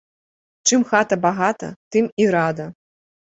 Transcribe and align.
Чым 0.69 0.81
хата 0.93 1.15
багата, 1.27 1.69
тым 1.97 2.05
і 2.25 2.29
рада. 2.39 2.67